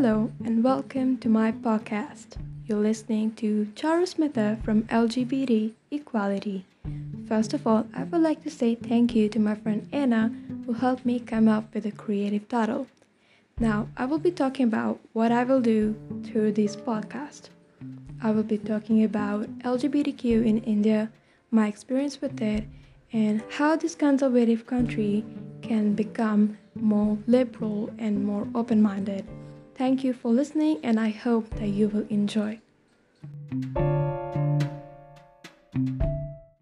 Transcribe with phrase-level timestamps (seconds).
[0.00, 2.36] Hello and welcome to my podcast.
[2.66, 6.64] You're listening to Charusmita from LGBT Equality.
[7.26, 10.32] First of all, I would like to say thank you to my friend Anna
[10.64, 12.86] who helped me come up with a creative title.
[13.58, 17.48] Now, I will be talking about what I will do through this podcast.
[18.22, 21.10] I will be talking about LGBTQ in India,
[21.50, 22.62] my experience with it,
[23.12, 25.24] and how this conservative country
[25.60, 29.26] can become more liberal and more open minded.
[29.78, 32.60] Thank you for listening, and I hope that you will enjoy.